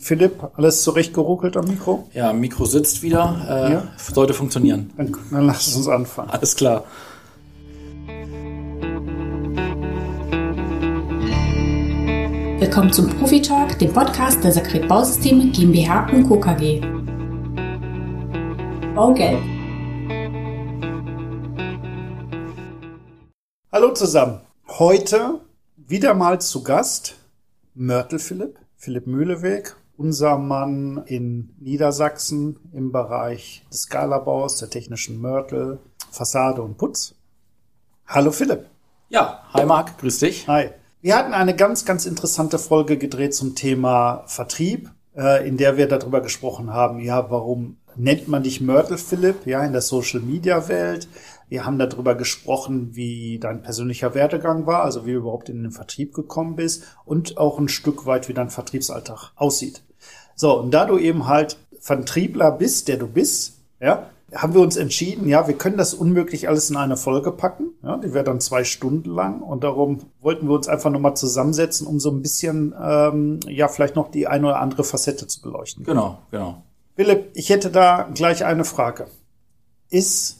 [0.00, 2.08] Philipp, alles zurechtgeruckelt am Mikro?
[2.14, 3.46] Ja, Mikro sitzt wieder.
[3.48, 3.88] Äh, ja?
[3.96, 4.90] Sollte funktionieren.
[4.96, 6.30] Dann, dann lass es uns anfangen.
[6.30, 6.84] Alles klar.
[12.58, 16.38] Willkommen zum Profi Talk, dem Podcast der Sakret Bausysteme GmbH und Co.
[16.38, 16.80] KG.
[18.94, 19.38] Baugeld.
[23.72, 24.40] Hallo zusammen.
[24.66, 25.40] Heute
[25.76, 27.16] wieder mal zu Gast
[27.74, 35.80] Mörtel Philipp, Philipp Mühleweg, unser Mann in Niedersachsen im Bereich des Skalabaus, der technischen Mörtel,
[36.10, 37.16] Fassade und Putz.
[38.06, 38.66] Hallo Philipp.
[39.08, 40.46] Ja, hi Marc, grüß dich.
[40.46, 40.70] Hi.
[41.00, 45.88] Wir hatten eine ganz, ganz interessante Folge gedreht zum Thema Vertrieb, äh, in der wir
[45.88, 50.68] darüber gesprochen haben, ja, warum nennt man dich Mörtel Philipp, ja, in der Social Media
[50.68, 51.08] Welt?
[51.48, 55.72] Wir haben darüber gesprochen, wie dein persönlicher Werdegang war, also wie du überhaupt in den
[55.72, 59.82] Vertrieb gekommen bist und auch ein Stück weit, wie dein Vertriebsalltag aussieht.
[60.38, 64.76] So, und da du eben halt Vertriebler bist, der du bist, ja, haben wir uns
[64.76, 67.70] entschieden, ja, wir können das unmöglich alles in eine Folge packen.
[67.82, 71.88] Ja, die wäre dann zwei Stunden lang und darum wollten wir uns einfach nochmal zusammensetzen,
[71.88, 75.84] um so ein bisschen, ähm, ja, vielleicht noch die eine oder andere Facette zu beleuchten.
[75.84, 76.62] Genau, genau.
[76.94, 79.08] Philipp, ich hätte da gleich eine Frage.
[79.90, 80.36] Ist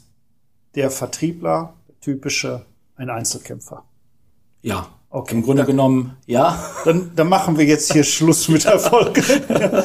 [0.75, 3.83] der Vertriebler, der typische, ein Einzelkämpfer.
[4.61, 4.87] Ja.
[5.11, 5.35] Okay.
[5.35, 6.63] Im Grunde dann, genommen, ja.
[6.85, 9.23] Dann, dann machen wir jetzt hier Schluss mit der Folge.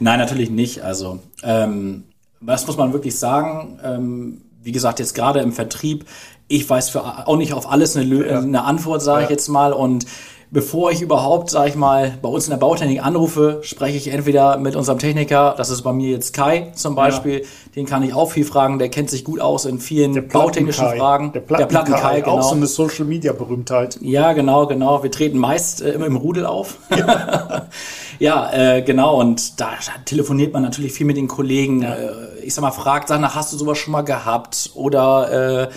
[0.00, 0.82] Nein, natürlich nicht.
[0.82, 2.04] Also, ähm,
[2.40, 3.78] was muss man wirklich sagen?
[3.84, 6.06] Ähm, wie gesagt, jetzt gerade im Vertrieb,
[6.48, 8.38] ich weiß für auch nicht auf alles eine, ja.
[8.38, 9.24] eine Antwort, sage ja.
[9.24, 9.74] ich jetzt mal.
[9.74, 10.06] Und
[10.50, 14.56] bevor ich überhaupt, sage ich mal, bei uns in der Bautechnik anrufe, spreche ich entweder
[14.58, 17.46] mit unserem Techniker, das ist bei mir jetzt Kai zum Beispiel, ja.
[17.76, 21.32] den kann ich auch viel fragen, der kennt sich gut aus in vielen bautechnischen Fragen.
[21.32, 22.38] Der Platten, der Platten Kai, Kai, genau.
[22.38, 23.98] Auch so eine Social Media Berühmtheit.
[24.00, 25.02] Ja, genau, genau.
[25.02, 26.78] Wir treten meist äh, immer im Rudel auf.
[26.90, 27.68] Ja,
[28.18, 29.20] ja äh, genau.
[29.20, 31.82] Und da, da, telefoniert man natürlich viel mit den Kollegen.
[31.82, 31.94] Ja.
[31.94, 32.10] Äh,
[32.42, 34.70] ich sag mal, fragt, sag, hast du sowas schon mal gehabt?
[34.74, 35.68] Oder äh,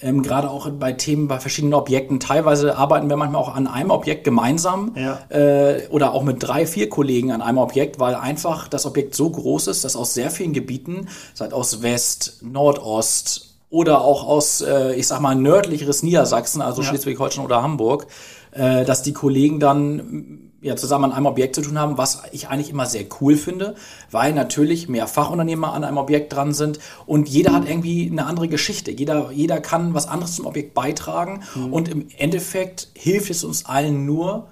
[0.00, 2.20] ähm, gerade auch bei Themen bei verschiedenen Objekten.
[2.20, 5.18] Teilweise arbeiten wir manchmal auch an einem Objekt gemeinsam ja.
[5.30, 9.30] äh, oder auch mit drei, vier Kollegen an einem Objekt, weil einfach das Objekt so
[9.30, 14.94] groß ist, dass aus sehr vielen Gebieten, seit aus West, Nordost oder auch aus, äh,
[14.94, 16.88] ich sag mal, nördlicheres Niedersachsen, also ja.
[16.88, 18.06] Schleswig-Holstein oder Hamburg,
[18.52, 22.48] äh, dass die Kollegen dann ja, zusammen an einem Objekt zu tun haben, was ich
[22.48, 23.76] eigentlich immer sehr cool finde,
[24.10, 28.48] weil natürlich mehr Fachunternehmer an einem Objekt dran sind und jeder hat irgendwie eine andere
[28.48, 28.90] Geschichte.
[28.90, 31.72] Jeder, jeder kann was anderes zum Objekt beitragen mhm.
[31.72, 34.48] und im Endeffekt hilft es uns allen nur,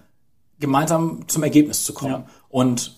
[0.60, 2.12] gemeinsam zum Ergebnis zu kommen.
[2.12, 2.26] Ja.
[2.48, 2.94] Und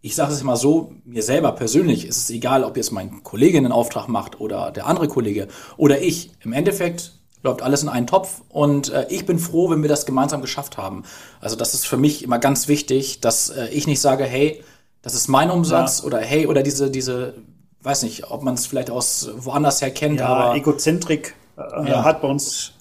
[0.00, 3.58] ich sage es immer so, mir selber persönlich ist es egal, ob jetzt mein Kollege
[3.58, 6.30] einen Auftrag macht oder der andere Kollege oder ich.
[6.42, 7.15] Im Endeffekt
[7.46, 10.76] läuft alles in einen Topf und äh, ich bin froh, wenn wir das gemeinsam geschafft
[10.76, 11.04] haben.
[11.40, 14.62] Also das ist für mich immer ganz wichtig, dass äh, ich nicht sage, hey,
[15.00, 16.06] das ist mein Umsatz ja.
[16.06, 17.34] oder hey, oder diese, diese,
[17.82, 20.56] weiß nicht, ob man es vielleicht aus woanders her kennt, ja, aber.
[20.56, 22.04] Egozentrik äh, ja.
[22.04, 22.72] hat bei uns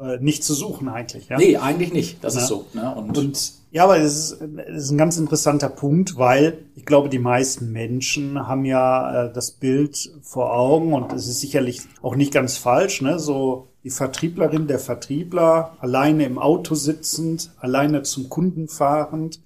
[0.00, 1.28] äh, nicht zu suchen eigentlich.
[1.28, 1.38] Ja?
[1.38, 2.22] Nee, eigentlich nicht.
[2.24, 2.40] Das ja.
[2.40, 2.66] ist so.
[2.74, 2.94] Ne?
[2.94, 7.08] Und, und ja, aber das ist, das ist ein ganz interessanter Punkt, weil ich glaube,
[7.08, 12.16] die meisten Menschen haben ja äh, das Bild vor Augen und es ist sicherlich auch
[12.16, 13.18] nicht ganz falsch, ne?
[13.18, 19.40] So die Vertrieblerin, der Vertriebler, alleine im Auto sitzend, alleine zum Kunden fahrend,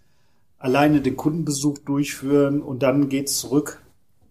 [0.58, 3.82] alleine den Kundenbesuch durchführen und dann geht's zurück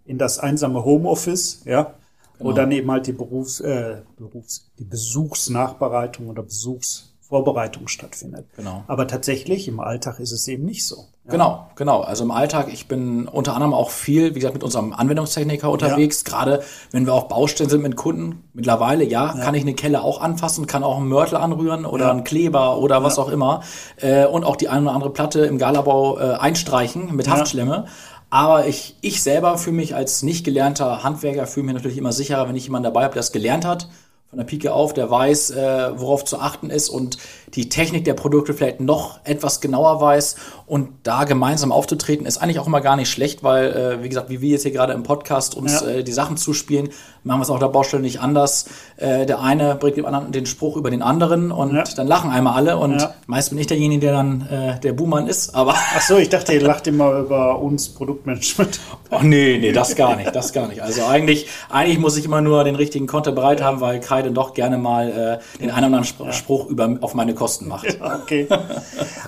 [0.05, 1.95] in das einsame Homeoffice, ja,
[2.37, 2.49] genau.
[2.49, 8.45] wo dann eben halt die Berufs, äh, Berufs, die Besuchsnachbereitung oder Besuchs Vorbereitung stattfindet.
[8.55, 8.83] Genau.
[8.85, 11.07] Aber tatsächlich im Alltag ist es eben nicht so.
[11.25, 11.31] Ja.
[11.31, 12.01] Genau, genau.
[12.01, 16.23] Also im Alltag, ich bin unter anderem auch viel, wie gesagt, mit unserem Anwendungstechniker unterwegs.
[16.25, 16.31] Ja.
[16.31, 18.43] Gerade wenn wir auf Baustellen sind mit Kunden.
[18.53, 22.11] Mittlerweile, ja, ja, kann ich eine Kelle auch anfassen, kann auch einen Mörtel anrühren oder
[22.11, 23.61] einen Kleber oder was auch immer.
[23.97, 27.85] Äh, und auch die eine oder andere Platte im Galabau äh, einstreichen mit Haftschlemme.
[28.29, 32.47] Aber ich, ich selber fühle mich als nicht gelernter Handwerker, fühle mich natürlich immer sicherer,
[32.47, 33.87] wenn ich jemanden dabei habe, der das gelernt hat
[34.35, 37.17] von der Pike auf, der weiß, äh, worauf zu achten ist und
[37.53, 40.35] die Technik der Produkte vielleicht noch etwas genauer weiß
[40.67, 44.29] und da gemeinsam aufzutreten, ist eigentlich auch immer gar nicht schlecht, weil, äh, wie gesagt,
[44.29, 45.87] wie wir jetzt hier gerade im Podcast uns ja.
[45.87, 46.89] äh, die Sachen zuspielen,
[47.23, 48.65] machen wir es auch der Baustelle nicht anders.
[48.97, 51.83] Äh, der eine bringt dem anderen den Spruch über den anderen und ja.
[51.95, 53.13] dann lachen einmal alle und ja.
[53.27, 55.75] meist bin ich derjenige, der dann äh, der Buhmann ist, aber.
[55.75, 58.79] Ach so, ich dachte, ihr lacht immer über uns Produktmanagement.
[59.11, 60.81] Ach nee, nee, das gar nicht, das gar nicht.
[60.81, 64.33] Also eigentlich, eigentlich muss ich immer nur den richtigen Konter bereit haben, weil Kai dann
[64.33, 67.85] doch gerne mal äh, den einen oder anderen Spruch über, auf meine Kosten macht.
[68.01, 68.47] Okay.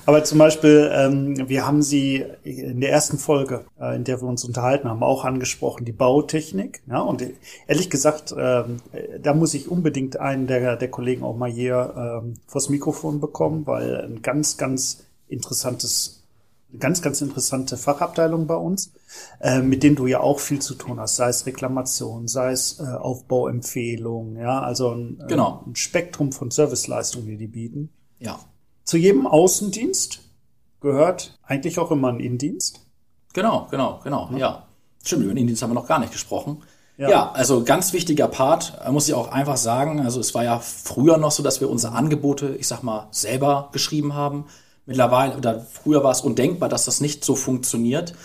[0.05, 4.27] Aber zum Beispiel, ähm, wir haben sie in der ersten Folge, äh, in der wir
[4.27, 6.81] uns unterhalten haben, auch angesprochen, die Bautechnik.
[6.87, 7.23] Ja, und
[7.67, 8.77] ehrlich gesagt, ähm,
[9.21, 13.67] da muss ich unbedingt einen der, der Kollegen auch mal hier ähm, vors Mikrofon bekommen,
[13.67, 16.17] weil ein ganz, ganz interessantes
[16.79, 18.91] ganz, ganz interessante Fachabteilung bei uns,
[19.39, 22.79] äh, mit denen du ja auch viel zu tun hast, sei es Reklamation, sei es
[22.79, 25.63] äh, Aufbauempfehlungen, ja, also ein, äh, Genau.
[25.65, 27.89] ein Spektrum von Serviceleistungen, die die bieten.
[28.19, 28.39] Ja.
[28.83, 30.26] Zu jedem Außendienst
[30.81, 32.81] gehört eigentlich auch immer ein Innendienst.
[33.33, 34.63] Genau, genau, genau, ja.
[35.03, 36.63] Stimmt, über den Indienst haben wir noch gar nicht gesprochen.
[36.97, 37.09] Ja.
[37.09, 37.31] Ja.
[37.31, 39.99] also ganz wichtiger Part, äh, muss ich auch einfach sagen.
[39.99, 43.69] Also es war ja früher noch so, dass wir unsere Angebote, ich sag mal, selber
[43.71, 44.45] geschrieben haben.
[44.87, 48.15] Mittlerweile, oder früher war es undenkbar, dass das nicht so funktioniert.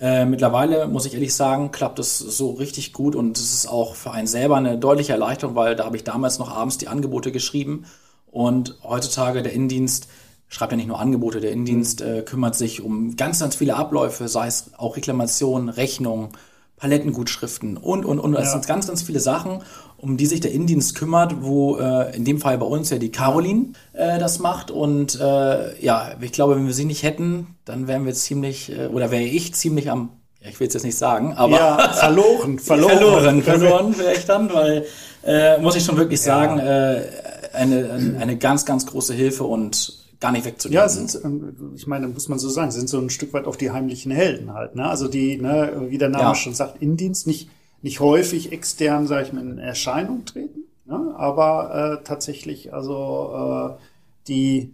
[0.00, 3.94] Äh, mittlerweile muss ich ehrlich sagen, klappt es so richtig gut und es ist auch
[3.94, 7.32] für einen selber eine deutliche Erleichterung, weil da habe ich damals noch abends die Angebote
[7.32, 7.84] geschrieben
[8.30, 10.08] und heutzutage der Innendienst
[10.52, 14.28] schreibt ja nicht nur Angebote, der Innendienst äh, kümmert sich um ganz, ganz viele Abläufe,
[14.28, 16.28] sei es auch Reklamationen, Rechnungen,
[16.76, 18.32] Palettengutschriften und, und, und.
[18.32, 18.52] Das Ja.
[18.52, 19.62] sind ganz, ganz viele Sachen,
[19.96, 23.10] um die sich der Innendienst kümmert, wo äh, in dem Fall bei uns ja die
[23.10, 24.70] Caroline äh, das macht.
[24.70, 28.88] Und äh, ja, ich glaube, wenn wir sie nicht hätten, dann wären wir ziemlich, äh,
[28.88, 30.10] oder wäre ich ziemlich am,
[30.42, 32.98] ja, ich will es jetzt nicht sagen, aber Ja, verloren, verloren.
[32.98, 34.84] verloren, verloren wäre ich dann, weil,
[35.24, 37.06] äh, muss ich schon wirklich sagen, eine,
[37.54, 40.82] eine, eine ganz, ganz große Hilfe und gar nicht wegzudenken.
[40.82, 43.56] Ja, sind, ähm, ich meine, muss man so sagen, sind so ein Stück weit auch
[43.56, 44.88] die heimlichen Helden halt, ne?
[44.88, 46.34] Also die, ne, wie der Name Ja.
[46.34, 47.50] schon sagt, Indienst nicht,
[47.82, 51.14] nicht häufig extern, sage ich mal, in Erscheinung treten, ne?
[51.16, 53.82] aber äh, tatsächlich, also äh,
[54.28, 54.72] die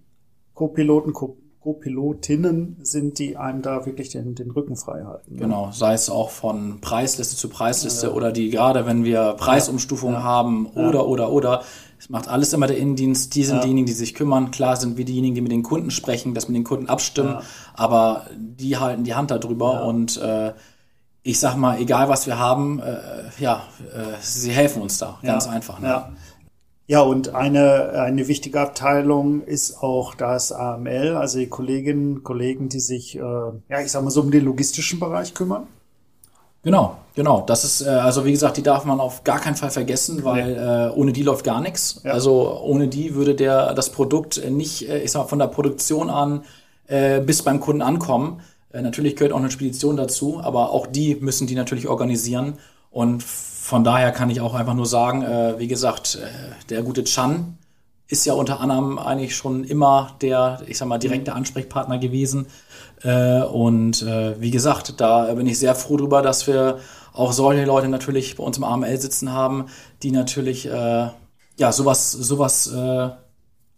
[0.54, 5.34] Co-Piloten, Co- Co-Pilotinnen sind, die einem da wirklich den, den Rücken frei halten.
[5.34, 5.40] Ne?
[5.40, 10.66] Genau, sei es auch von Preisliste zu Preisliste oder die gerade, wenn wir Preisumstufungen haben
[10.66, 11.62] oder, oder, oder.
[11.98, 13.34] Es macht alles immer der Innendienst.
[13.34, 13.62] Die sind Ja.
[13.62, 14.50] diejenigen, die sich kümmern.
[14.50, 17.30] Klar sind wir diejenigen, die mit den Kunden sprechen, das mit den Kunden abstimmen.
[17.30, 17.42] Ja.
[17.74, 19.80] Aber die halten die Hand darüber Ja.
[19.82, 20.52] und äh,
[21.24, 22.98] ich sag mal, egal was wir haben, äh,
[23.38, 23.62] ja,
[23.92, 25.18] äh, sie helfen uns da.
[25.22, 25.80] Ganz einfach.
[25.80, 25.88] Ne?
[25.88, 26.12] Ja.
[26.86, 32.68] ja, und eine, eine wichtige Abteilung ist auch das AML, also die Kolleginnen und Kollegen,
[32.68, 35.66] die sich, äh, ja, ich sag mal so um den logistischen Bereich kümmern.
[36.62, 37.42] Genau, genau.
[37.46, 40.56] Das ist, äh, also wie gesagt, die darf man auf gar keinen Fall vergessen, weil
[40.56, 42.00] äh, ohne die läuft gar nichts.
[42.04, 42.12] Ja.
[42.12, 45.46] Also ohne die würde der das Produkt äh, nicht, äh, ich sag mal, von der
[45.46, 46.44] Produktion an
[46.86, 48.40] äh, bis beim Kunden ankommen.
[48.72, 52.58] Äh, natürlich gehört auch eine Spedition dazu, aber auch die müssen die natürlich organisieren.
[52.90, 55.22] Und von daher kann ich auch einfach nur sagen,
[55.58, 56.18] wie gesagt,
[56.70, 57.58] der gute Chan
[58.08, 62.46] ist ja unter anderem eigentlich schon immer der, ich sag mal, direkte Ansprechpartner gewesen.
[63.02, 66.78] Äh, und äh, wie gesagt, da bin ich sehr froh drüber, dass wir
[67.12, 69.66] auch solche Leute natürlich bei uns im AML sitzen haben,
[70.02, 71.08] die natürlich äh,
[71.58, 73.10] ja sowas, sowas äh,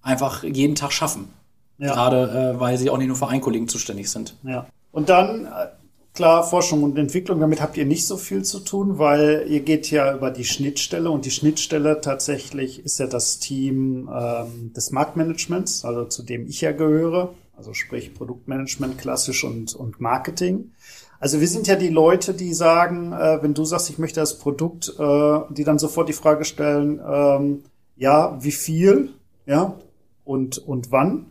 [0.02, 1.30] einfach jeden Tag schaffen.
[1.78, 1.94] Ja.
[1.94, 4.36] Gerade äh, weil sie auch nicht nur für einen Kollegen zuständig sind.
[4.44, 4.66] Ja.
[4.92, 5.66] Und dann, äh,
[6.14, 9.90] klar, Forschung und Entwicklung, damit habt ihr nicht so viel zu tun, weil ihr geht
[9.90, 15.84] ja über die Schnittstelle und die Schnittstelle tatsächlich ist ja das Team ähm, des Marktmanagements,
[15.84, 20.72] also zu dem ich ja gehöre, also sprich Produktmanagement klassisch und, und Marketing.
[21.20, 24.38] Also wir sind ja die Leute, die sagen, äh, wenn du sagst, ich möchte das
[24.38, 27.64] Produkt, äh, die dann sofort die Frage stellen, ähm,
[27.96, 29.10] ja, wie viel,
[29.44, 29.74] ja,
[30.24, 31.26] und, und wann.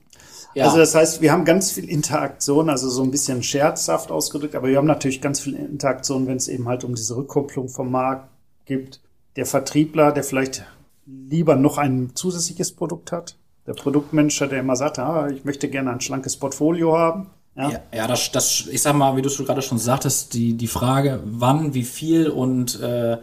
[0.56, 0.66] Ja.
[0.66, 4.68] Also das heißt, wir haben ganz viel Interaktion, also so ein bisschen scherzhaft ausgedrückt, aber
[4.68, 8.30] wir haben natürlich ganz viel Interaktion, wenn es eben halt um diese Rückkopplung vom Markt
[8.66, 9.00] gibt.
[9.36, 10.66] Der Vertriebler, der vielleicht
[11.06, 13.36] lieber noch ein zusätzliches Produkt hat.
[13.68, 17.28] Der Produktmanager, der immer sagt, ah, ich möchte gerne ein schlankes Portfolio haben.
[17.56, 20.54] Ja, Ja, ja das, das, ich sag mal, wie du es gerade schon sagtest, die,
[20.56, 23.18] die Frage, wann, wie viel und äh,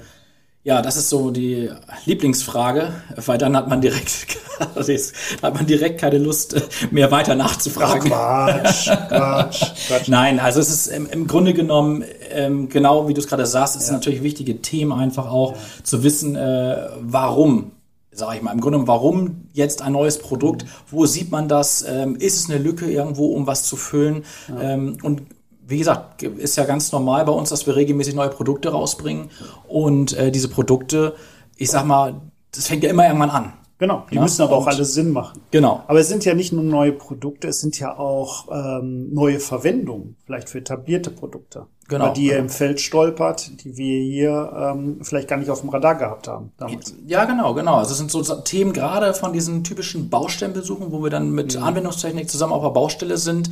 [0.66, 1.70] ja, das ist so die
[2.06, 2.92] Lieblingsfrage,
[3.24, 8.10] weil dann hat man direkt, hat man direkt keine Lust äh, mehr weiter nachzufragen.
[8.10, 10.08] Quatsch, Quatsch, Quatsch.
[10.08, 13.76] Nein, also es ist im, im Grunde genommen, ähm, genau wie du es gerade sagst,
[13.76, 15.54] es ist natürlich wichtige Themen einfach auch
[15.84, 17.70] zu wissen, äh, warum,
[18.10, 21.84] sage ich mal, im Grunde genommen, warum jetzt ein neues Produkt, wo sieht man das,
[21.88, 24.24] ähm, ist es eine Lücke irgendwo, um was zu füllen
[24.60, 25.22] ähm, und
[25.66, 29.30] wie gesagt, ist ja ganz normal bei uns, dass wir regelmäßig neue Produkte rausbringen
[29.68, 31.14] und äh, diese Produkte,
[31.56, 32.20] ich sag mal,
[32.54, 33.52] das fängt ja immer irgendwann an.
[33.78, 35.42] Genau, die Ja, müssen aber auch und- alle Sinn machen.
[35.50, 35.82] Genau.
[35.86, 40.16] Aber es sind ja nicht nur neue Produkte, es sind ja auch ähm, neue Verwendungen,
[40.24, 41.66] vielleicht für etablierte Produkte.
[41.88, 42.44] Genau, Über die ihr genau.
[42.44, 46.52] im Feld stolpert, die wir hier ähm, vielleicht gar nicht auf dem Radar gehabt haben
[46.56, 46.94] damals.
[47.06, 47.74] Ja, genau, genau.
[47.76, 52.30] Also es sind so Themen gerade von diesen typischen Baustellenbesuchen, wo wir dann mit Anwendungstechnik
[52.30, 53.50] zusammen auf der Baustelle sind,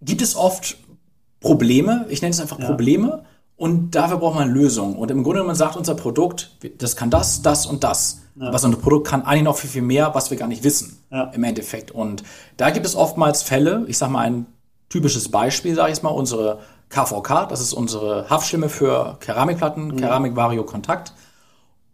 [0.00, 0.78] gibt es oft
[1.40, 3.24] Probleme, ich nenne es einfach Probleme,
[3.56, 4.94] und dafür braucht man Lösungen.
[4.96, 8.20] Und im Grunde genommen sagt unser Produkt, das kann das, das und das.
[8.36, 11.24] Was unser Produkt kann eigentlich noch viel, viel mehr, was wir gar nicht wissen Ja.
[11.34, 11.90] im Endeffekt.
[11.90, 12.22] Und
[12.56, 14.46] da gibt es oftmals Fälle, ich sage mal ein
[14.88, 20.36] typisches Beispiel, sage ich jetzt mal, unsere KVK, das ist unsere Haftschlimme für Keramikplatten, Keramik
[20.36, 21.12] Vario Kontakt.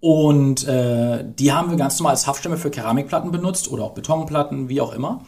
[0.01, 4.69] Und äh, die haben wir ganz normal als Haftstimme für Keramikplatten benutzt oder auch Betonplatten,
[4.69, 5.23] wie auch immer.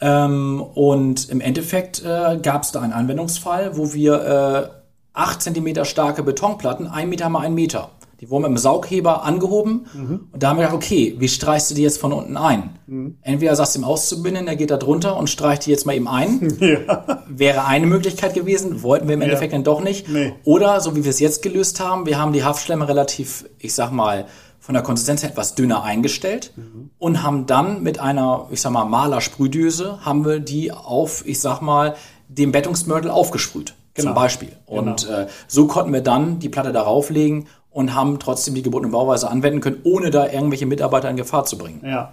[0.00, 4.80] Ähm, und im Endeffekt äh, gab es da einen Anwendungsfall, wo wir äh,
[5.12, 7.90] 8 cm starke Betonplatten, 1 Meter mal 1 Meter.
[8.20, 10.28] Die wurden mit dem Saugheber angehoben mhm.
[10.30, 12.78] und da haben wir gedacht, okay, wie streichst du die jetzt von unten ein?
[12.86, 13.16] Mhm.
[13.22, 16.08] Entweder sagst du ihm Auszubindenden, der geht da drunter und streicht die jetzt mal eben
[16.08, 16.48] ein.
[16.60, 17.24] Ja.
[17.26, 19.58] Wäre eine Möglichkeit gewesen, wollten wir im Endeffekt ja.
[19.58, 20.08] dann doch nicht.
[20.08, 20.34] Nee.
[20.44, 23.90] Oder, so wie wir es jetzt gelöst haben, wir haben die Haftschlemme relativ, ich sag
[23.90, 24.26] mal,
[24.70, 26.90] von der Konsistenz her etwas dünner eingestellt mhm.
[26.96, 31.60] und haben dann mit einer, ich sag mal, Malersprühdüse, haben wir die auf, ich sag
[31.60, 31.96] mal,
[32.28, 33.74] dem Bettungsmörtel aufgesprüht.
[33.94, 34.10] Genau.
[34.10, 34.52] Zum Beispiel.
[34.66, 35.22] Und genau.
[35.22, 39.28] äh, so konnten wir dann die Platte darauf legen und haben trotzdem die gebotene Bauweise
[39.28, 41.80] anwenden können, ohne da irgendwelche Mitarbeiter in Gefahr zu bringen.
[41.84, 42.12] Ja.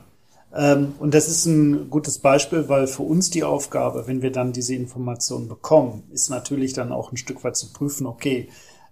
[0.56, 4.52] Ähm, und das ist ein gutes Beispiel, weil für uns die Aufgabe, wenn wir dann
[4.52, 8.50] diese Informationen bekommen, ist natürlich dann auch ein Stück weit zu prüfen, okay,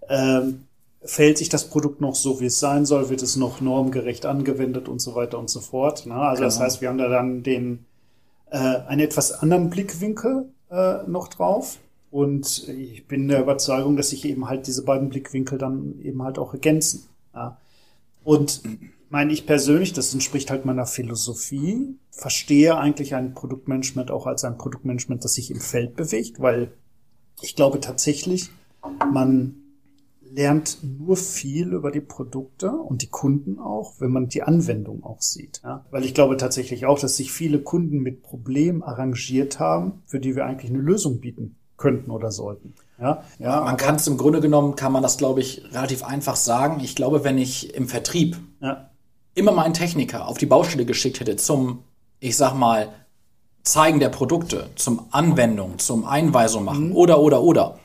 [0.07, 0.67] ähm,
[1.05, 4.89] fällt sich das Produkt noch so, wie es sein soll, wird es noch normgerecht angewendet
[4.89, 6.03] und so weiter und so fort.
[6.05, 6.47] Na, also genau.
[6.47, 7.85] das heißt, wir haben da dann den
[8.51, 11.79] äh, einen etwas anderen Blickwinkel äh, noch drauf.
[12.12, 16.39] Und ich bin der Überzeugung, dass sich eben halt diese beiden Blickwinkel dann eben halt
[16.39, 17.03] auch ergänzen.
[17.33, 17.57] Ja.
[18.24, 18.62] Und
[19.09, 24.57] meine ich persönlich, das entspricht halt meiner Philosophie, verstehe eigentlich ein Produktmanagement auch als ein
[24.57, 26.71] Produktmanagement, das sich im Feld bewegt, weil
[27.41, 28.50] ich glaube tatsächlich,
[29.12, 29.64] man
[30.36, 35.22] lernt nur viel über die Produkte und die Kunden auch, wenn man die Anwendung auch
[35.22, 35.62] sieht.
[35.63, 35.86] Ja?
[35.92, 40.36] Weil ich glaube tatsächlich auch, dass sich viele Kunden mit Problemen arrangiert haben, für die
[40.36, 42.74] wir eigentlich eine Lösung bieten könnten oder sollten.
[43.00, 46.36] Ja, ja man kann es im Grunde genommen, kann man das, glaube ich, relativ einfach
[46.36, 46.82] sagen.
[46.82, 48.89] Ich glaube, wenn ich im Vertrieb ja.
[49.34, 51.80] immer mal einen Techniker auf die Baustelle geschickt hätte zum,
[52.20, 52.89] ich sag mal,
[53.63, 56.96] Zeigen der Produkte, zum Anwendung, zum Einweisung machen mhm.
[56.96, 57.80] oder, oder, oder,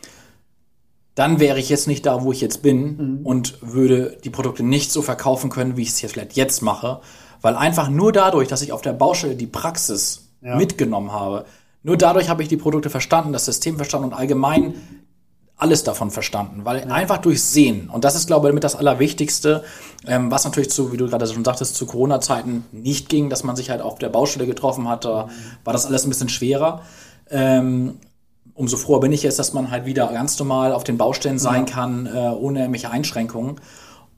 [1.14, 3.26] dann wäre ich jetzt nicht da, wo ich jetzt bin mhm.
[3.26, 7.00] und würde die Produkte nicht so verkaufen können, wie ich es jetzt vielleicht jetzt mache,
[7.40, 10.56] weil einfach nur dadurch, dass ich auf der Baustelle die Praxis ja.
[10.56, 11.44] mitgenommen habe,
[11.82, 14.74] nur dadurch habe ich die Produkte verstanden, das System verstanden und allgemein
[15.56, 16.86] alles davon verstanden, weil ja.
[16.86, 19.62] einfach durch Sehen, und das ist, glaube ich, mit das Allerwichtigste,
[20.06, 23.56] ähm, was natürlich zu, wie du gerade schon sagtest, zu Corona-Zeiten nicht ging, dass man
[23.56, 25.30] sich halt auf der Baustelle getroffen hat, da mhm.
[25.64, 26.82] war das alles ein bisschen schwerer.
[27.30, 27.98] Ähm,
[28.60, 31.66] umso froher bin ich jetzt, dass man halt wieder ganz normal auf den Baustellen sein
[31.66, 31.72] ja.
[31.72, 33.56] kann, äh, ohne irgendwelche Einschränkungen.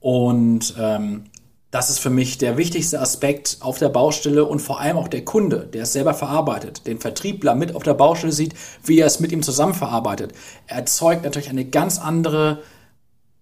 [0.01, 1.23] Und ähm,
[1.71, 5.23] das ist für mich der wichtigste Aspekt auf der Baustelle und vor allem auch der
[5.23, 9.21] Kunde, der es selber verarbeitet, den Vertriebler mit auf der Baustelle sieht, wie er es
[9.21, 10.33] mit ihm zusammen verarbeitet.
[10.67, 12.59] Er erzeugt natürlich eine ganz andere,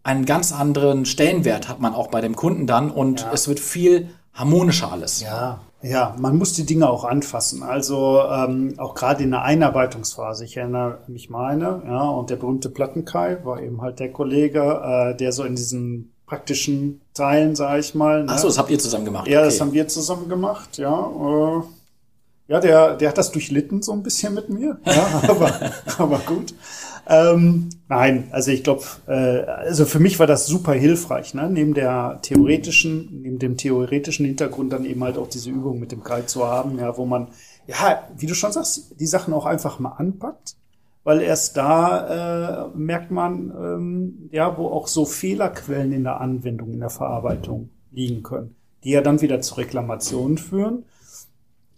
[0.04, 3.32] einen ganz anderen Stellenwert hat man auch bei dem Kunden dann und ja.
[3.34, 5.22] es wird viel harmonischer alles.
[5.22, 7.64] Ja, ja, man muss die Dinge auch anfassen.
[7.64, 10.46] Also ähm, auch gerade in der Einarbeitungsphase.
[10.46, 15.18] Ich erinnere mich meine, ja, und der berühmte Plattenkai war eben halt der Kollege, äh,
[15.18, 18.24] der so in diesen praktischen Teilen, sage ich mal.
[18.24, 18.32] Ne?
[18.32, 19.28] Ach so, das habt ihr zusammen gemacht.
[19.28, 19.48] Ja, okay.
[19.48, 21.08] das haben wir zusammen gemacht, ja.
[21.08, 21.62] Äh,
[22.52, 24.78] ja, der, der hat das durchlitten so ein bisschen mit mir.
[24.84, 25.54] Ja, aber,
[25.98, 26.54] aber gut.
[27.08, 31.50] Ähm, nein, also ich glaube, äh, also für mich war das super hilfreich, ne?
[31.50, 36.04] neben der theoretischen, neben dem theoretischen Hintergrund dann eben halt auch diese Übung mit dem
[36.04, 37.30] Kite zu haben, ja, wo man,
[37.68, 40.58] ja, wie du schon sagst, die Sachen auch einfach mal anpackt
[41.04, 46.74] weil erst da äh, merkt man, ähm, ja, wo auch so Fehlerquellen in der Anwendung,
[46.74, 50.86] in der Verarbeitung liegen können, die ja dann wieder zu Reklamationen führen,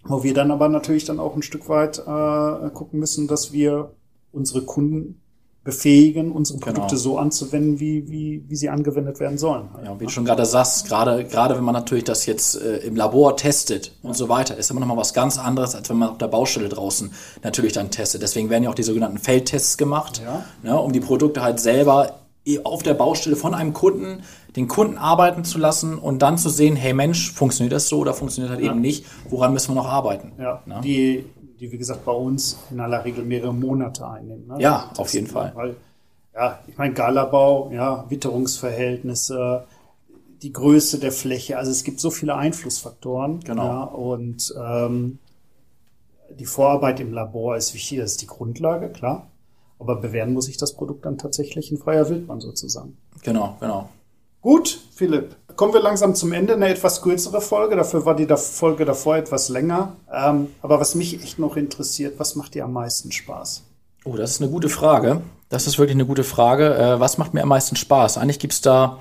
[0.04, 3.92] wo wir dann aber natürlich dann auch ein Stück weit äh, gucken müssen, dass wir
[4.32, 5.20] unsere Kunden
[5.64, 6.74] befähigen, unsere genau.
[6.74, 7.02] Produkte genau.
[7.02, 9.70] so anzuwenden, wie, wie, wie sie angewendet werden sollen.
[9.84, 12.98] Ja, wie du schon gerade sagst, gerade, gerade wenn man natürlich das jetzt äh, im
[12.98, 16.10] Labor testet und so weiter, ist immer noch mal was ganz anderes, als wenn man
[16.10, 18.22] auf der Baustelle draußen natürlich dann testet.
[18.22, 20.44] Deswegen werden ja auch die sogenannten Feldtests gemacht, ja.
[20.64, 22.20] ne, um die Produkte halt selber
[22.66, 24.24] auf der Baustelle von einem Kunden,
[24.56, 28.14] den Kunden arbeiten zu lassen und dann zu sehen, hey Mensch, funktioniert das so oder
[28.14, 28.72] funktioniert halt ja.
[28.72, 29.06] eben nicht?
[29.30, 30.34] Woran müssen wir noch arbeiten?
[30.38, 30.62] Ja.
[30.66, 30.82] Ne?
[30.84, 31.26] Die
[31.64, 34.48] die wie gesagt bei uns in aller Regel mehrere Monate einnehmen.
[34.48, 34.56] Ne?
[34.60, 35.54] Ja, das auf jeden Fall.
[35.56, 35.78] Weil,
[36.34, 39.66] ja, ich meine, Galabau, ja, Witterungsverhältnisse,
[40.42, 43.40] die Größe der Fläche, also es gibt so viele Einflussfaktoren.
[43.40, 43.66] Genau.
[43.66, 45.20] Ja, und ähm,
[46.38, 49.28] die Vorarbeit im Labor ist wichtig, das ist die Grundlage, klar.
[49.80, 52.98] Aber bewähren muss ich das Produkt dann tatsächlich in freier Wildbahn sozusagen.
[53.22, 53.90] Genau, genau.
[54.44, 55.38] Gut, Philipp.
[55.56, 57.78] Kommen wir langsam zum Ende, eine etwas kürzere Folge.
[57.78, 59.96] Dafür war die Folge davor etwas länger.
[60.14, 63.64] Ähm, aber was mich echt noch interessiert, was macht dir am meisten Spaß?
[64.04, 65.22] Oh, das ist eine gute Frage.
[65.48, 66.76] Das ist wirklich eine gute Frage.
[66.76, 68.18] Äh, was macht mir am meisten Spaß?
[68.18, 69.00] Eigentlich gibt's da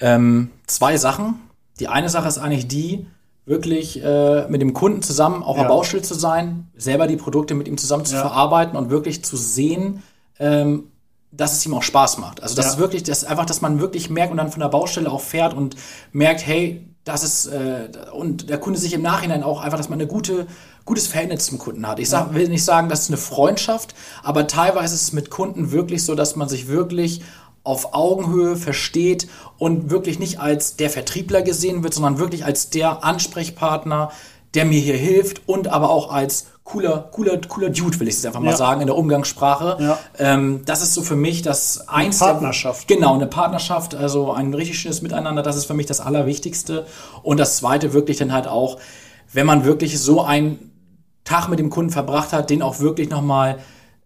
[0.00, 1.40] ähm, zwei Sachen.
[1.78, 3.06] Die eine Sache ist eigentlich die,
[3.46, 5.62] wirklich äh, mit dem Kunden zusammen auf ja.
[5.62, 8.22] der Baustelle zu sein, selber die Produkte mit ihm zusammen zu ja.
[8.22, 10.02] verarbeiten und wirklich zu sehen,
[10.40, 10.90] ähm,
[11.32, 12.42] dass es ihm auch Spaß macht.
[12.42, 12.72] Also das ja.
[12.72, 15.20] ist wirklich, das ist einfach, dass man wirklich merkt und dann von der Baustelle auch
[15.20, 15.76] fährt und
[16.12, 19.98] merkt, hey, das ist äh, und der Kunde sich im Nachhinein auch einfach, dass man
[19.98, 20.46] eine gute
[20.84, 22.00] gutes Verhältnis zum Kunden hat.
[22.00, 25.70] Ich sag, will nicht sagen, das ist eine Freundschaft, aber teilweise ist es mit Kunden
[25.70, 27.22] wirklich so, dass man sich wirklich
[27.62, 33.04] auf Augenhöhe versteht und wirklich nicht als der Vertriebler gesehen wird, sondern wirklich als der
[33.04, 34.10] Ansprechpartner,
[34.54, 38.24] der mir hier hilft und aber auch als cooler, cooler, cooler Dude, will ich es
[38.24, 38.56] einfach mal Ja.
[38.56, 39.76] sagen, in der Umgangssprache.
[39.80, 39.98] Ja.
[40.18, 42.88] Ähm, das ist so für mich das eins Partnerschaft.
[42.88, 46.86] Der, genau, eine Partnerschaft, also ein richtig schönes Miteinander, das ist für mich das Allerwichtigste.
[47.22, 48.78] Und das zweite wirklich dann halt auch,
[49.32, 50.70] wenn man wirklich so einen
[51.24, 53.58] Tag mit dem Kunden verbracht hat, den auch wirklich nochmal,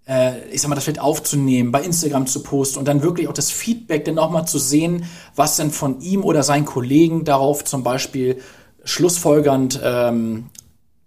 [0.09, 3.33] äh, ich sag mal, das vielleicht aufzunehmen, bei Instagram zu posten und dann wirklich auch
[3.33, 5.05] das Feedback dann nochmal zu sehen,
[5.37, 8.41] was denn von ihm oder seinen Kollegen darauf zum Beispiel
[8.85, 10.47] schlussfolgernd ähm,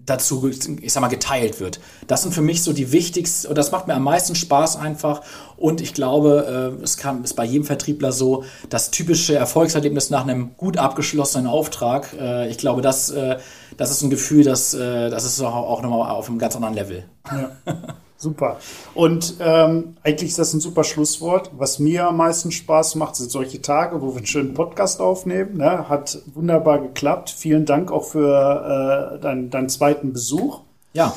[0.07, 1.79] dazu, ich sag mal, geteilt wird.
[2.07, 5.21] Das sind für mich so die wichtigsten, oder das macht mir am meisten Spaß einfach.
[5.57, 10.23] Und ich glaube, äh, es kann, ist bei jedem Vertriebler so, das typische Erfolgserlebnis nach
[10.23, 12.13] einem gut abgeschlossenen Auftrag.
[12.19, 13.37] Äh, ich glaube, das, äh,
[13.75, 17.05] das ist ein Gefühl, das, das ist auch, auch nochmal auf einem ganz anderen Level.
[18.17, 18.57] Super.
[18.95, 21.51] Und ähm, eigentlich ist das ein super Schlusswort.
[21.57, 25.57] Was mir am meisten Spaß macht, sind solche Tage, wo wir einen schönen Podcast aufnehmen.
[25.57, 25.87] Ne?
[25.87, 27.29] Hat wunderbar geklappt.
[27.29, 30.61] Vielen Dank auch für äh, deinen, deinen zweiten Besuch.
[30.93, 31.13] Ja,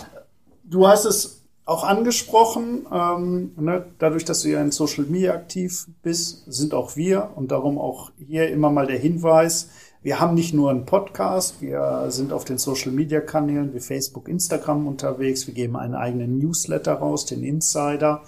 [0.70, 3.86] Du hast es auch angesprochen, ähm, ne?
[3.98, 8.12] dadurch, dass du ja in Social Media aktiv bist, sind auch wir und darum auch
[8.24, 9.70] hier immer mal der Hinweis,
[10.02, 14.28] wir haben nicht nur einen Podcast, wir sind auf den Social Media Kanälen wie Facebook,
[14.28, 18.22] Instagram unterwegs, wir geben einen eigenen Newsletter raus, den Insider.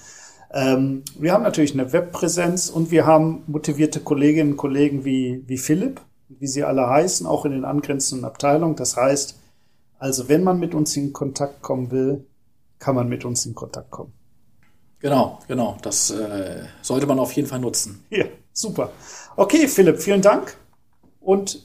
[0.53, 5.57] Ähm, wir haben natürlich eine Webpräsenz und wir haben motivierte Kolleginnen und Kollegen wie, wie
[5.57, 8.77] Philipp, wie sie alle heißen, auch in den angrenzenden Abteilungen.
[8.77, 9.39] Das heißt,
[9.99, 12.27] also wenn man mit uns in Kontakt kommen will,
[12.79, 14.13] kann man mit uns in Kontakt kommen.
[14.99, 15.79] genau, genau.
[15.81, 18.05] Das äh, sollte man auf jeden Fall nutzen.
[18.11, 18.91] Ja, super.
[19.37, 20.57] Okay, Philipp, vielen Dank
[21.23, 21.61] und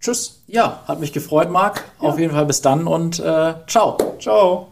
[0.00, 0.42] tschüss.
[0.46, 1.84] Ja, hat mich gefreut, Marc.
[1.98, 3.96] Auf jeden Fall bis dann und äh, ciao.
[4.18, 4.68] Ciao.